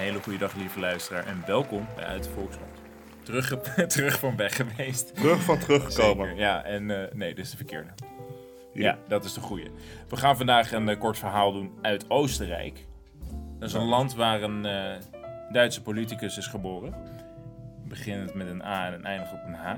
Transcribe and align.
hele 0.00 0.22
goede 0.22 0.38
dag, 0.38 0.54
lieve 0.54 0.80
luisteraar. 0.80 1.26
En 1.26 1.42
welkom 1.46 1.86
bij 1.96 2.04
Uit 2.04 2.24
de 2.24 2.30
Volksmond. 2.30 2.70
Terug, 3.22 3.60
terug 3.86 4.18
van 4.18 4.36
weg 4.36 4.56
geweest. 4.56 5.14
Terug 5.14 5.42
van 5.42 5.58
teruggekomen. 5.58 6.26
Zeker, 6.26 6.42
Ja, 6.42 6.64
en 6.64 6.90
eh, 6.90 7.14
nee, 7.14 7.34
dit 7.34 7.44
is 7.44 7.50
de 7.50 7.56
verkeerde. 7.56 7.90
Ja, 8.72 8.98
dat 9.08 9.24
is 9.24 9.34
de 9.34 9.40
goede. 9.40 9.70
We 10.08 10.16
gaan 10.16 10.36
vandaag 10.36 10.72
een 10.72 10.88
eh, 10.88 10.98
kort 10.98 11.18
verhaal 11.18 11.52
doen 11.52 11.72
uit 11.82 12.10
Oostenrijk. 12.10 12.86
Dat 13.58 13.68
is 13.68 13.74
een 13.74 13.84
land 13.84 14.14
waar 14.14 14.42
een 14.42 14.66
eh, 14.66 14.92
Duitse 15.52 15.82
politicus 15.82 16.36
is 16.36 16.46
geboren. 16.46 16.94
Beginnend 17.88 18.34
met 18.34 18.46
een 18.46 18.62
A 18.62 18.92
en 18.92 19.04
eindigt 19.04 19.32
op 19.32 19.40
een 19.46 19.54
H. 19.54 19.76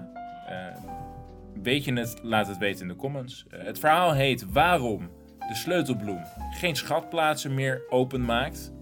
Weet 1.63 1.85
je 1.85 1.93
het? 1.93 2.19
Laat 2.23 2.47
het 2.47 2.59
weten 2.59 2.83
in 2.83 2.89
de 2.89 2.97
comments. 2.97 3.47
Het 3.51 3.79
verhaal 3.79 4.13
heet 4.13 4.53
Waarom 4.53 5.11
de 5.39 5.55
sleutelbloem 5.55 6.25
geen 6.51 6.77
schatplaatsen 6.77 7.55
meer 7.55 7.83
openmaakt. 7.89 8.73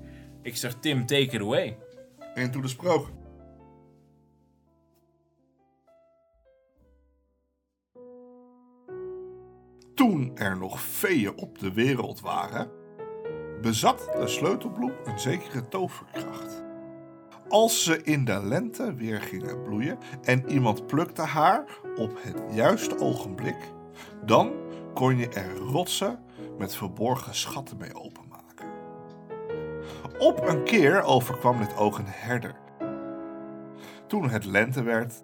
Ik 0.42 0.56
zeg 0.56 0.74
Tim, 0.74 1.06
take 1.06 1.22
it 1.22 1.40
away. 1.40 1.78
En 2.34 2.50
toen 2.50 2.62
de 2.62 2.68
sprook. 2.68 3.08
Toen 9.94 10.36
er 10.36 10.58
nog 10.58 10.80
veeën 10.80 11.36
op 11.36 11.58
de 11.58 11.72
wereld 11.72 12.20
waren, 12.20 12.70
bezat 13.60 14.08
de 14.18 14.28
sleutelbloem 14.28 14.92
een 15.04 15.18
zekere 15.18 15.68
toverkracht. 15.68 16.62
Als 17.48 17.84
ze 17.84 18.02
in 18.02 18.24
de 18.24 18.42
lente 18.42 18.94
weer 18.94 19.20
gingen 19.20 19.62
bloeien 19.62 19.98
en 20.22 20.50
iemand 20.50 20.86
plukte 20.86 21.22
haar 21.22 21.64
op 21.96 22.22
het 22.22 22.54
juiste 22.54 22.98
ogenblik, 22.98 23.72
dan 24.24 24.52
kon 24.94 25.16
je 25.16 25.28
er 25.28 25.56
rotsen 25.56 26.24
met 26.58 26.74
verborgen 26.74 27.34
schatten 27.34 27.77
mee 27.77 27.94
openmaken. 27.94 28.30
Op 30.20 30.48
een 30.48 30.64
keer 30.64 31.02
overkwam 31.02 31.58
dit 31.58 31.76
ook 31.76 31.98
een 31.98 32.08
herder. 32.08 32.54
Toen 34.06 34.30
het 34.30 34.44
lente 34.44 34.82
werd, 34.82 35.22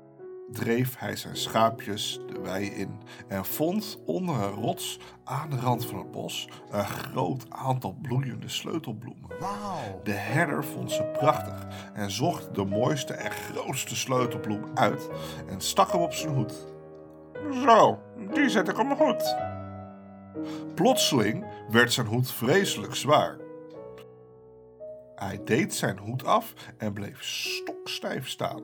dreef 0.51 0.99
hij 0.99 1.17
zijn 1.17 1.37
schaapjes 1.37 2.21
de 2.27 2.41
wei 2.41 2.67
in 2.67 3.01
en 3.29 3.45
vond 3.45 3.99
onder 4.07 4.35
een 4.35 4.51
rots 4.51 4.99
aan 5.25 5.51
de 5.51 5.57
rand 5.57 5.87
van 5.87 5.99
het 5.99 6.11
bos 6.11 6.49
een 6.71 6.87
groot 6.87 7.47
aantal 7.49 7.97
bloeiende 8.03 8.49
sleutelbloemen. 8.49 9.31
De 10.03 10.13
herder 10.13 10.65
vond 10.65 10.93
ze 10.93 11.03
prachtig 11.03 11.67
en 11.95 12.11
zocht 12.11 12.55
de 12.55 12.65
mooiste 12.65 13.13
en 13.13 13.31
grootste 13.31 13.97
sleutelbloem 13.97 14.65
uit 14.75 15.09
en 15.49 15.61
stak 15.61 15.93
hem 15.93 16.01
op 16.01 16.13
zijn 16.13 16.35
hoed. 16.35 16.55
Zo, 17.65 17.99
die 18.35 18.49
zet 18.49 18.69
ik 18.69 18.79
op 18.79 18.87
mijn 18.87 18.99
hoed. 18.99 19.37
Plotseling 20.75 21.45
werd 21.71 21.93
zijn 21.93 22.07
hoed 22.07 22.31
vreselijk 22.33 22.95
zwaar. 22.95 23.46
Hij 25.17 25.41
deed 25.45 25.75
zijn 25.75 25.99
hoed 25.99 26.25
af 26.25 26.53
en 26.79 26.93
bleef 26.93 27.23
stokstijf 27.23 28.29
staan. 28.29 28.63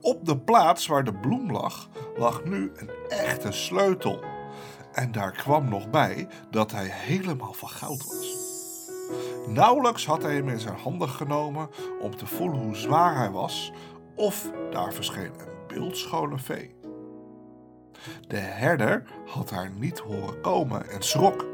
Op 0.00 0.24
de 0.24 0.38
plaats 0.38 0.86
waar 0.86 1.04
de 1.04 1.14
bloem 1.14 1.52
lag, 1.52 1.88
lag 2.16 2.44
nu 2.44 2.72
een 2.74 2.90
echte 3.08 3.52
sleutel. 3.52 4.24
En 4.92 5.12
daar 5.12 5.32
kwam 5.32 5.68
nog 5.68 5.90
bij 5.90 6.28
dat 6.50 6.70
hij 6.70 6.86
helemaal 6.86 7.52
van 7.52 7.68
goud 7.68 8.04
was. 8.04 8.36
Nauwelijks 9.46 10.06
had 10.06 10.22
hij 10.22 10.34
hem 10.34 10.48
in 10.48 10.60
zijn 10.60 10.78
handen 10.78 11.08
genomen 11.08 11.68
om 12.00 12.16
te 12.16 12.26
voelen 12.26 12.60
hoe 12.60 12.76
zwaar 12.76 13.16
hij 13.16 13.30
was, 13.30 13.72
of 14.14 14.50
daar 14.70 14.92
verscheen 14.92 15.32
een 15.38 15.66
beeldschone 15.66 16.38
vee. 16.38 16.76
De 18.28 18.36
herder 18.36 19.04
had 19.26 19.50
haar 19.50 19.70
niet 19.70 19.98
horen 19.98 20.40
komen 20.40 20.88
en 20.88 21.02
schrok. 21.02 21.46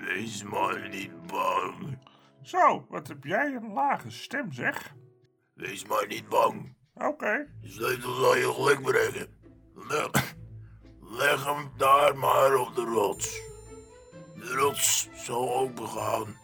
Wees 0.00 0.42
maar 0.42 0.88
niet 0.88 1.26
bang. 1.26 1.98
Zo, 2.42 2.86
wat 2.88 3.08
heb 3.08 3.24
jij 3.24 3.54
een 3.54 3.72
lage 3.72 4.10
stem, 4.10 4.52
zeg? 4.52 4.94
Wees 5.54 5.84
maar 5.86 6.06
niet 6.06 6.28
bang. 6.28 6.74
Oké. 6.94 7.46
De 7.60 7.68
sleutel 7.68 8.14
zal 8.14 8.36
je 8.36 8.52
geluk 8.52 8.82
brengen. 8.82 9.26
Leg, 9.74 10.34
leg 11.00 11.44
hem 11.44 11.70
daar 11.76 12.16
maar 12.16 12.54
op 12.56 12.74
de 12.74 12.84
rots. 12.84 13.40
De 14.34 14.52
rots 14.54 15.08
zal 15.14 15.54
opengaan. 15.56 16.36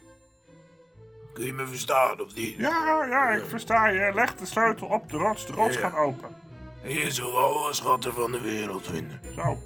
Kun 1.33 1.45
je 1.47 1.53
me 1.53 1.67
verstaan 1.67 2.21
of 2.21 2.35
niet? 2.35 2.57
Ja, 2.57 3.05
ja, 3.05 3.31
ik 3.31 3.45
versta 3.45 3.87
je. 3.89 4.13
Leg 4.15 4.35
de 4.35 4.47
sleutel 4.47 4.87
op 4.87 5.11
de 5.11 5.17
rots, 5.17 5.47
de 5.47 5.53
rots 5.53 5.75
Ja. 5.77 5.81
gaat 5.89 5.99
open. 5.99 6.37
En 6.83 6.91
je 6.93 7.11
zult 7.11 7.35
alle 7.35 7.75
schatten 7.75 8.15
van 8.15 8.33
de 8.33 8.41
wereld 8.41 8.87
vinden. 8.87 9.21
Zo. 9.35 9.59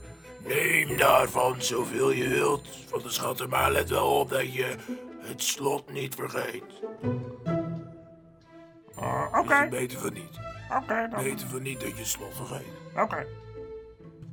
Neem 0.46 0.96
daarvan 0.96 1.62
zoveel 1.62 2.10
je 2.10 2.28
wilt 2.28 2.68
van 2.88 3.02
de 3.02 3.10
schatten, 3.10 3.48
maar 3.48 3.72
let 3.72 3.90
wel 3.90 4.18
op 4.18 4.28
dat 4.28 4.54
je 4.54 4.76
het 5.22 5.42
slot 5.42 5.92
niet 5.92 6.14
vergeet. 6.14 6.64
Uh, 8.98 9.32
Dus 9.32 9.40
Oké, 9.40 9.62
je 9.62 9.68
beter 9.68 9.98
van 9.98 10.12
niet. 10.12 10.40
oké, 10.76 11.08
dan. 11.10 11.22
Beter 11.22 11.48
van 11.48 11.62
niet 11.62 11.80
dat 11.80 11.88
je 11.88 11.94
het 11.96 12.06
slot 12.06 12.34
vergeet. 12.36 12.72
Oké. 12.96 13.26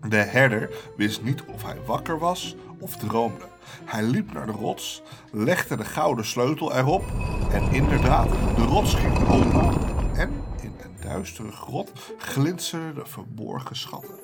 De 0.08 0.16
herder 0.18 0.70
wist 0.98 1.22
niet 1.22 1.44
of 1.46 1.64
hij 1.64 1.78
wakker 1.86 2.20
was 2.20 2.56
of 2.80 2.96
droomde. 2.98 3.46
Hij 3.86 4.04
liep 4.04 4.34
naar 4.34 4.46
de 4.46 4.52
rots, 4.52 5.02
legde 5.32 5.76
de 5.78 5.86
gouden 5.86 6.26
sleutel 6.26 6.76
erop 6.76 7.04
en 7.52 7.72
inderdaad, 7.72 8.30
de 8.56 8.64
rots 8.66 8.94
ging 8.94 9.28
open 9.30 9.78
en 10.16 10.44
in 10.62 10.74
een 10.82 10.96
duistere 11.02 11.52
grot 11.52 11.92
glinsterden 12.18 12.96
de 12.96 13.06
verborgen 13.06 13.76
schatten. 13.76 14.16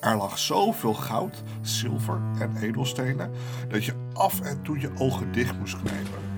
Er 0.00 0.16
lag 0.16 0.38
zoveel 0.38 0.94
goud, 0.94 1.42
zilver 1.60 2.20
en 2.38 2.56
edelstenen 2.56 3.30
dat 3.68 3.84
je 3.84 3.92
af 4.12 4.40
en 4.40 4.62
toe 4.62 4.80
je 4.80 4.90
ogen 4.98 5.32
dicht 5.32 5.58
moest 5.58 5.76
knijpen. 5.82 6.28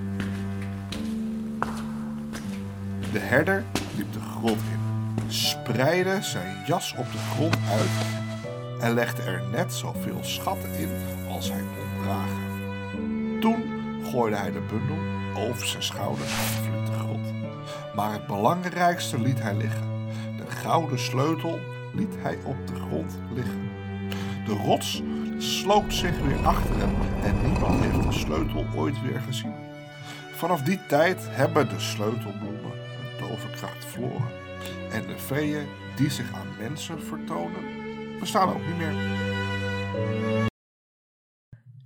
De 3.13 3.19
herder 3.19 3.65
liep 3.97 4.13
de 4.13 4.21
grot 4.21 4.57
in, 4.57 5.31
spreidde 5.33 6.23
zijn 6.23 6.57
jas 6.67 6.95
op 6.97 7.13
de 7.13 7.19
grond 7.19 7.57
uit 7.71 7.91
en 8.81 8.95
legde 8.95 9.23
er 9.23 9.43
net 9.51 9.75
zoveel 9.75 10.19
schatten 10.21 10.75
in 10.79 10.91
als 11.29 11.51
hij 11.51 11.61
kon 11.61 12.03
dragen. 12.03 12.61
Toen 13.41 13.63
gooide 14.05 14.37
hij 14.37 14.51
de 14.51 14.61
bundel 14.61 14.99
over 15.49 15.67
zijn 15.67 15.83
schouders 15.83 16.31
en 16.31 16.63
verliet 16.63 16.87
de 16.87 16.93
grot. 16.93 17.33
Maar 17.95 18.13
het 18.13 18.27
belangrijkste 18.27 19.21
liet 19.21 19.43
hij 19.43 19.55
liggen. 19.55 19.91
De 20.37 20.51
gouden 20.51 20.99
sleutel 20.99 21.59
liet 21.95 22.15
hij 22.19 22.39
op 22.45 22.67
de 22.67 22.75
grond 22.75 23.19
liggen. 23.35 23.69
De 24.47 24.53
rots 24.53 25.03
sloot 25.39 25.93
zich 25.95 26.19
weer 26.19 26.47
achter 26.47 26.77
hem 26.77 26.95
en 27.23 27.51
niemand 27.51 27.85
heeft 27.85 28.03
de 28.03 28.13
sleutel 28.13 28.67
ooit 28.77 29.03
weer 29.03 29.21
gezien. 29.21 29.55
Vanaf 30.35 30.63
die 30.63 30.87
tijd 30.87 31.19
hebben 31.31 31.69
de 31.69 31.81
sleutelbloemen 31.81 32.71
hun 32.73 33.29
toverkracht 33.29 33.85
verloren. 33.85 34.29
En 34.91 35.07
de 35.07 35.19
veeën 35.19 35.67
die 35.97 36.11
zich 36.11 36.33
aan 36.33 36.47
mensen 36.59 37.03
vertonen, 37.03 37.65
bestaan 38.21 38.49
ook 38.49 38.67
niet 38.67 38.77
meer. 38.77 38.95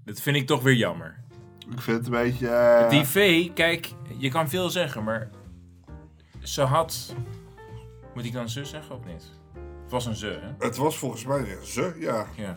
Dat 0.05 0.21
vind 0.21 0.37
ik 0.37 0.47
toch 0.47 0.63
weer 0.63 0.75
jammer. 0.75 1.25
Ik 1.71 1.81
vind 1.81 1.97
het 1.97 2.07
een 2.07 2.13
beetje... 2.13 2.49
eh, 2.49 2.91
Die 2.91 3.05
vee, 3.05 3.53
kijk, 3.53 3.93
je 4.19 4.29
kan 4.29 4.49
veel 4.49 4.71
zeggen, 4.71 5.05
maar 5.05 5.31
ze 6.43 6.63
had. 6.63 7.15
Moet 8.15 8.25
ik 8.25 8.33
dan 8.33 8.49
ze 8.49 8.65
zeggen 8.65 8.95
of 8.97 9.05
niet? 9.05 9.31
Het 9.87 9.95
was 9.95 10.07
een 10.07 10.17
ze, 10.17 10.39
hè? 10.41 10.67
Het 10.67 10.77
was 10.77 10.99
volgens 10.99 11.25
mij 11.25 11.39
een 11.39 11.67
ze, 11.67 11.97
ja. 11.99 12.27
Ja. 12.37 12.55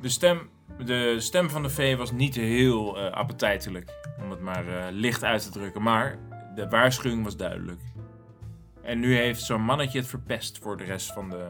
De 0.00 0.08
stem, 0.08 0.48
de 0.84 1.20
stem 1.20 1.50
van 1.50 1.62
de 1.62 1.70
vee 1.70 1.96
was 1.96 2.12
niet 2.12 2.34
heel 2.34 2.98
eh, 2.98 3.12
appetijtelijk, 3.12 3.90
om 4.22 4.30
het 4.30 4.40
maar 4.40 4.68
eh, 4.68 4.92
licht 4.92 5.24
uit 5.24 5.42
te 5.42 5.50
drukken, 5.50 5.82
maar 5.82 6.18
de 6.54 6.68
waarschuwing 6.68 7.24
was 7.24 7.36
duidelijk. 7.36 7.80
En 8.82 9.00
nu 9.00 9.16
heeft 9.16 9.42
zo'n 9.42 9.62
mannetje 9.62 9.98
het 9.98 10.08
verpest 10.08 10.58
voor 10.58 10.76
de 10.76 10.84
rest 10.84 11.12
van 11.12 11.30
de, 11.30 11.48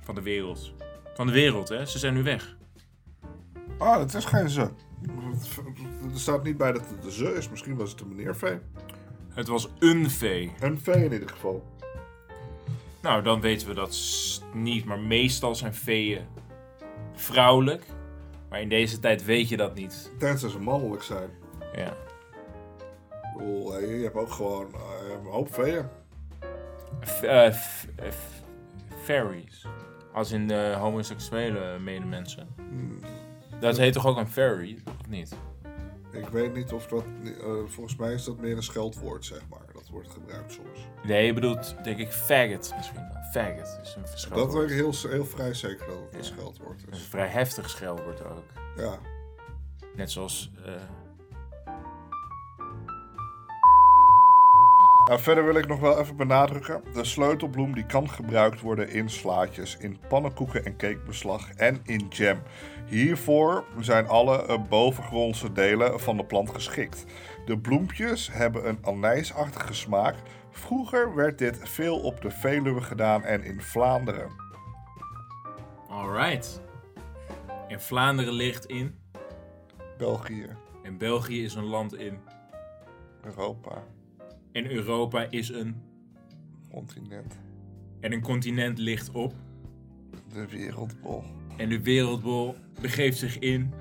van 0.00 0.14
de 0.14 0.22
wereld. 0.22 0.74
Van 1.14 1.26
de 1.26 1.32
wereld, 1.32 1.68
hè? 1.68 1.86
Ze 1.86 1.98
zijn 1.98 2.14
nu 2.14 2.22
weg. 2.22 2.56
Ah, 3.78 3.98
het 3.98 4.14
is 4.14 4.24
geen 4.24 4.48
ze. 4.48 4.60
Er 6.12 6.18
staat 6.20 6.42
niet 6.42 6.56
bij 6.56 6.72
dat 6.72 6.88
het 6.88 7.04
een 7.04 7.10
ze 7.10 7.34
is. 7.34 7.48
Misschien 7.48 7.76
was 7.76 7.90
het 7.90 8.00
een 8.00 8.08
meneer 8.08 8.36
vee. 8.36 8.58
Het 9.34 9.48
was 9.48 9.68
een 9.78 10.10
vee. 10.10 10.52
Een 10.60 10.80
vee 10.80 11.04
in 11.04 11.12
ieder 11.12 11.28
geval. 11.28 11.70
Nou, 13.02 13.22
dan 13.22 13.40
weten 13.40 13.68
we 13.68 13.74
dat 13.74 13.96
niet, 14.54 14.84
maar 14.84 14.98
meestal 14.98 15.54
zijn 15.54 15.74
veeën 15.74 16.20
vrouwelijk. 17.14 17.84
Maar 18.48 18.60
in 18.60 18.68
deze 18.68 18.98
tijd 19.00 19.24
weet 19.24 19.48
je 19.48 19.56
dat 19.56 19.74
niet. 19.74 20.12
Tenzij 20.18 20.48
ze 20.48 20.58
mannelijk 20.58 21.02
zijn. 21.02 21.30
Ja. 21.76 21.90
Ik 23.10 23.36
bedoel, 23.38 23.76
eh, 23.78 23.96
je 23.98 24.02
hebt 24.02 24.16
ook 24.16 24.32
gewoon 24.32 24.74
eh, 24.74 24.80
een 25.20 25.26
hoop 25.30 25.54
veeën. 25.54 25.84
F- 27.04 27.22
f- 27.52 27.86
fairies. 29.02 29.66
Als 30.12 30.30
in 30.30 30.48
de 30.48 30.74
homoseksuele 30.78 31.78
medemensen. 31.78 32.48
Dat 33.60 33.76
heet 33.78 33.92
toch 33.92 34.06
ook 34.06 34.16
een 34.16 34.28
fairy, 34.28 34.78
of 35.00 35.08
niet? 35.08 35.36
Ik 36.12 36.28
weet 36.28 36.54
niet 36.54 36.72
of 36.72 36.86
dat... 36.86 37.04
eh, 37.24 37.46
volgens 37.66 37.96
mij 37.96 38.12
is 38.12 38.24
dat 38.24 38.38
meer 38.38 38.56
een 38.56 38.62
scheldwoord, 38.62 39.24
zeg 39.24 39.40
maar. 39.50 39.60
Dat 39.72 39.88
wordt 39.90 40.08
gebruikt 40.08 40.52
soms. 40.52 40.86
Nee, 41.02 41.26
je 41.26 41.32
bedoelt 41.32 41.74
denk 41.84 41.98
ik 41.98 42.08
faggot 42.12 42.72
misschien. 42.76 43.00
Faggot 43.32 43.78
is 43.82 43.94
een 43.94 44.30
Dat 44.34 44.52
weet 44.52 44.70
ik 44.70 44.76
heel, 44.76 44.92
heel 45.08 45.24
vrij 45.26 45.54
zeker 45.54 45.86
dat 45.86 45.96
het 46.04 46.14
een 46.14 46.24
scheldwoord 46.24 46.82
Een 46.86 46.92
is. 46.92 47.02
vrij 47.02 47.26
heftig 47.28 47.70
scheldwoord 47.70 48.24
ook. 48.24 48.44
Ja. 48.76 48.98
Net 49.96 50.10
zoals... 50.10 50.50
eh, 50.64 50.72
Nou, 55.12 55.24
verder 55.24 55.44
wil 55.44 55.54
ik 55.54 55.66
nog 55.66 55.80
wel 55.80 55.98
even 55.98 56.16
benadrukken. 56.16 56.82
De 56.94 57.04
sleutelbloem 57.04 57.74
die 57.74 57.86
kan 57.86 58.10
gebruikt 58.10 58.60
worden 58.60 58.88
in 58.88 59.10
slaatjes, 59.10 59.76
in 59.76 59.98
pannenkoeken 60.08 60.64
en 60.64 60.76
cakebeslag 60.76 61.52
en 61.52 61.80
in 61.84 62.06
jam. 62.08 62.42
Hiervoor 62.86 63.64
zijn 63.80 64.08
alle 64.08 64.46
eh, 64.46 64.58
bovengrondse 64.68 65.52
delen 65.52 66.00
van 66.00 66.16
de 66.16 66.24
plant 66.24 66.50
geschikt. 66.50 67.04
De 67.44 67.58
bloempjes 67.58 68.32
hebben 68.32 68.68
een 68.68 68.78
anijsachtige 68.82 69.74
smaak. 69.74 70.14
Vroeger 70.50 71.14
werd 71.14 71.38
dit 71.38 71.58
veel 71.62 72.00
op 72.00 72.20
de 72.20 72.30
Veluwe 72.30 72.80
gedaan 72.80 73.24
en 73.24 73.44
in 73.44 73.60
Vlaanderen. 73.60 74.30
Alright. 75.88 76.62
En 77.68 77.80
Vlaanderen 77.80 78.32
ligt 78.34 78.66
in. 78.66 78.98
België, 79.98 80.56
En 80.82 80.98
België 80.98 81.44
is 81.44 81.54
een 81.54 81.64
land 81.64 81.94
in. 81.94 82.18
Europa, 83.22 83.82
En 84.52 84.70
Europa 84.70 85.26
is 85.30 85.48
een. 85.48 85.74
continent, 86.70 87.38
En 88.00 88.12
een 88.12 88.20
continent 88.22 88.78
ligt 88.78 89.10
op. 89.10 89.34
de 90.32 90.46
wereldbol, 90.48 91.22
En 91.56 91.68
de 91.68 91.82
wereldbol 91.82 92.54
begeeft 92.80 93.18
zich 93.18 93.38
in. 93.38 93.72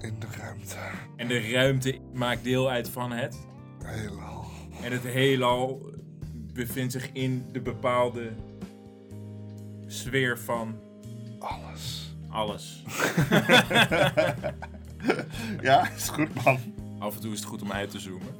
in 0.00 0.14
de 0.18 0.26
ruimte, 0.38 0.76
En 1.16 1.28
de 1.28 1.50
ruimte 1.50 1.98
maakt 2.14 2.44
deel 2.44 2.70
uit 2.70 2.88
van 2.88 3.12
het. 3.12 3.38
heelal. 3.84 4.44
En 4.82 4.92
het 4.92 5.02
heelal 5.02 5.90
bevindt 6.52 6.92
zich 6.92 7.12
in 7.12 7.44
de 7.52 7.60
bepaalde 7.60 8.32
sfeer 9.86 10.38
van 10.38 10.78
Alles. 11.38 12.14
alles. 12.28 12.82
Ja, 15.62 15.90
is 15.90 16.08
goed 16.08 16.44
man. 16.44 16.58
Af 16.98 17.14
en 17.14 17.20
toe 17.20 17.32
is 17.32 17.38
het 17.38 17.48
goed 17.48 17.62
om 17.62 17.72
uit 17.72 17.90
te 17.90 17.98
zoomen. 17.98 18.34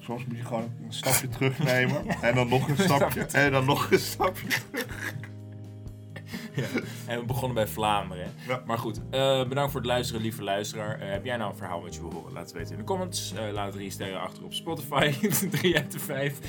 Soms 0.00 0.24
moet 0.26 0.36
je 0.36 0.44
gewoon 0.44 0.62
een 0.84 0.92
stapje 0.92 1.28
terugnemen. 1.28 2.02
En 2.22 2.34
dan 2.34 2.48
nog 2.48 2.68
een 2.68 2.76
stapje. 2.76 3.26
En 3.26 3.52
dan 3.52 3.64
nog 3.64 3.90
een 3.90 3.98
stapje. 3.98 4.46
Ja. 6.54 6.66
En 7.06 7.18
we 7.18 7.24
begonnen 7.24 7.54
bij 7.54 7.66
Vlaanderen. 7.66 8.32
Ja. 8.46 8.62
Maar 8.66 8.78
goed, 8.78 9.00
eh, 9.10 9.48
bedankt 9.48 9.72
voor 9.72 9.80
het 9.80 9.88
luisteren, 9.90 10.22
lieve 10.22 10.42
luisteraar. 10.42 11.00
Eh, 11.00 11.10
heb 11.10 11.24
jij 11.24 11.36
nou 11.36 11.50
een 11.50 11.56
verhaal 11.56 11.82
wat 11.82 11.94
je 11.94 12.00
wil 12.00 12.12
horen? 12.12 12.32
Laat 12.32 12.42
het 12.42 12.52
weten 12.52 12.72
in 12.72 12.78
de 12.78 12.84
comments. 12.84 13.32
Eh, 13.34 13.52
laat 13.52 13.72
drie 13.72 13.90
sterren 13.90 14.20
achter 14.20 14.44
op 14.44 14.52
Spotify. 14.52 15.12
3 15.50 15.76
uit 15.76 15.92
de 15.92 15.98
5. 15.98 16.38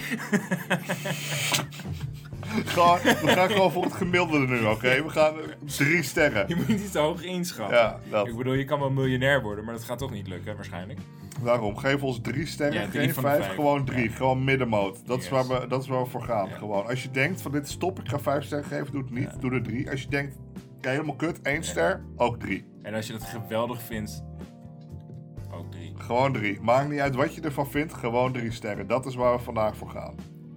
Gewoon, 2.65 2.99
we 3.01 3.27
gaan 3.27 3.49
gewoon 3.49 3.71
voor 3.71 3.83
het 3.83 3.93
gemiddelde 3.93 4.47
nu, 4.47 4.65
oké? 4.65 5.03
We 5.03 5.09
gaan 5.09 5.35
drie 5.65 6.03
sterren. 6.03 6.47
Je 6.47 6.55
moet 6.55 6.67
niet 6.67 6.91
te 6.91 6.99
hoog 6.99 7.23
inschatten. 7.23 7.77
Ja, 7.77 7.99
dat. 8.09 8.27
Ik 8.27 8.37
bedoel, 8.37 8.53
je 8.53 8.65
kan 8.65 8.79
wel 8.79 8.89
miljonair 8.89 9.41
worden, 9.41 9.65
maar 9.65 9.73
dat 9.73 9.83
gaat 9.83 9.97
toch 9.97 10.11
niet 10.11 10.27
lukken, 10.27 10.55
waarschijnlijk. 10.55 10.99
Daarom, 11.43 11.77
geef 11.77 12.03
ons 12.03 12.19
drie 12.21 12.45
sterren, 12.45 12.81
Ja, 12.81 12.87
drie 12.87 13.01
geen 13.01 13.13
vijf, 13.23 13.43
vijf. 13.43 13.55
gewoon 13.55 13.85
drie. 13.85 14.09
Ja. 14.09 14.15
Gewoon 14.15 14.43
middenmoot. 14.43 15.07
Dat, 15.07 15.19
is 15.21 15.29
waar 15.29 15.47
we, 15.47 15.67
dat 15.67 15.81
is 15.81 15.87
waar 15.87 16.03
we 16.03 16.09
voor 16.09 16.23
gaan. 16.23 16.47
Ja. 16.49 16.55
Gewoon. 16.55 16.87
Als 16.87 17.03
je 17.03 17.11
denkt 17.11 17.41
van 17.41 17.51
dit 17.51 17.67
is 17.67 17.75
top, 17.77 17.99
ik 17.99 18.07
ga 18.07 18.19
vijf 18.19 18.43
sterren 18.43 18.67
geven, 18.67 18.91
doe 18.91 19.01
het 19.01 19.11
niet. 19.11 19.41
Doe 19.41 19.51
er 19.51 19.63
drie. 19.63 19.89
Als 19.91 20.01
je 20.01 20.07
denkt, 20.07 20.37
helemaal 20.81 21.15
kut, 21.15 21.41
één 21.41 21.63
ster, 21.63 22.03
ook 22.15 22.39
drie. 22.39 22.65
En 22.81 22.93
als 22.93 23.07
je 23.07 23.13
dat 23.13 23.23
geweldig 23.23 23.81
vindt, 23.81 24.23
ook 25.53 25.71
drie. 25.71 25.93
Gewoon 25.97 26.33
drie. 26.33 26.61
Maakt 26.61 26.89
niet 26.89 26.99
uit 26.99 27.15
wat 27.15 27.35
je 27.35 27.41
ervan 27.41 27.69
vindt, 27.69 27.93
gewoon 27.93 28.31
drie 28.31 28.51
sterren. 28.51 28.87
Dat 28.87 29.05
is 29.05 29.15
waar 29.15 29.37
we 29.37 29.43
vandaag 29.43 29.75
voor 29.77 29.89
gaan. 29.89 30.15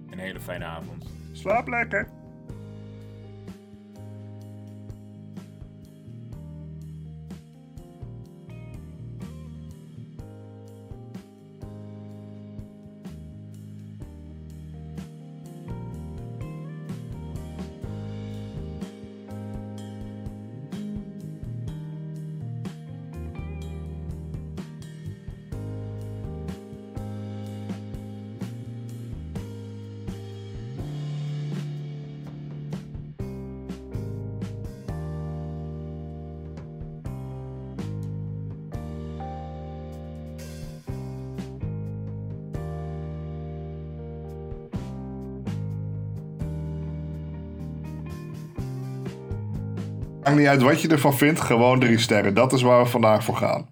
Een 0.09 0.19
hele 0.19 0.39
fijne 0.39 0.65
avond. 0.65 1.05
Slaap 1.31 1.67
lekker. 1.67 2.09
Maakt 50.25 50.37
niet 50.37 50.47
uit 50.47 50.61
wat 50.61 50.81
je 50.81 50.87
ervan 50.87 51.13
vindt, 51.13 51.41
gewoon 51.41 51.79
drie 51.79 51.99
sterren. 51.99 52.33
Dat 52.33 52.53
is 52.53 52.61
waar 52.61 52.83
we 52.83 52.89
vandaag 52.89 53.23
voor 53.23 53.35
gaan. 53.35 53.67